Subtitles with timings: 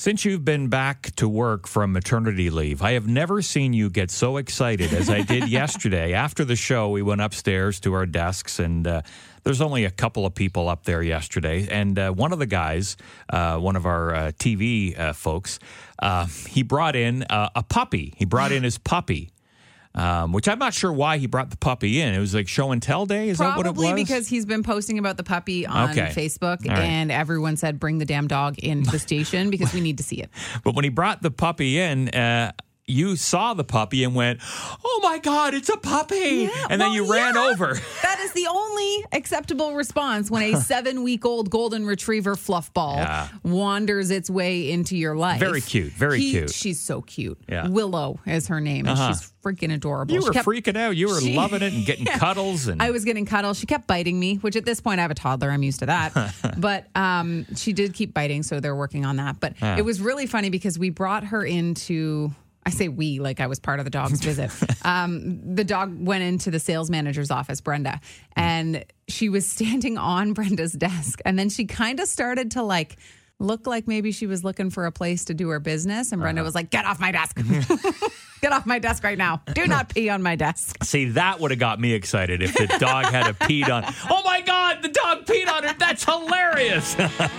[0.00, 4.10] Since you've been back to work from maternity leave, I have never seen you get
[4.10, 6.14] so excited as I did yesterday.
[6.14, 9.02] After the show, we went upstairs to our desks, and uh,
[9.44, 11.68] there's only a couple of people up there yesterday.
[11.70, 12.96] And uh, one of the guys,
[13.28, 15.58] uh, one of our uh, TV uh, folks,
[15.98, 18.14] uh, he brought in uh, a puppy.
[18.16, 19.28] He brought in his puppy.
[19.92, 22.14] Um, which I'm not sure why he brought the puppy in.
[22.14, 23.28] It was like show and tell day.
[23.28, 23.84] Is that what it was?
[23.84, 26.12] Probably because he's been posting about the puppy on Okay.
[26.14, 26.78] Facebook, right.
[26.78, 30.16] and everyone said, "Bring the damn dog into the station because we need to see
[30.22, 30.30] it."
[30.62, 32.52] But when he brought the puppy in, uh,
[32.90, 34.40] you saw the puppy and went,
[34.84, 37.46] "Oh my god, it's a puppy!" and then well, you ran yeah.
[37.48, 37.78] over.
[38.02, 43.28] That is the only acceptable response when a seven-week-old golden retriever fluff ball Yeah.
[43.42, 45.38] wanders its way into your life.
[45.40, 46.50] Very cute, very He- cute.
[46.50, 47.38] She's so cute.
[47.48, 47.68] Yeah.
[47.68, 49.08] Willow is her name, and Uh-huh.
[49.14, 50.14] she's freaking adorable.
[50.14, 50.96] You She were kept- freaking out.
[50.96, 53.58] You were she- loving it and getting cuddles and I was getting cuddles.
[53.58, 55.50] She kept biting me, which at this point I have a toddler.
[55.50, 56.34] I'm used to that.
[56.58, 59.40] but um, she did keep biting, so they're working on that.
[59.40, 62.32] But it was really funny because we brought her into.
[62.70, 64.50] I say we, like I was part of the dog's visit.
[64.82, 68.00] Um, the dog went into the sales manager's office, Brenda,
[68.34, 71.20] and she was standing on Brenda's desk.
[71.26, 72.96] And then she kind of started to like
[73.38, 76.12] look like maybe she was looking for a place to do her business.
[76.12, 77.36] And Brenda was like, Get off my desk.
[78.40, 79.42] Get off my desk right now.
[79.54, 80.82] Do not pee on my desk.
[80.82, 83.84] See, that would have got me excited if the dog had a peed on.
[84.08, 85.74] Oh my God, the dog peed on her.
[85.78, 86.94] That's hilarious.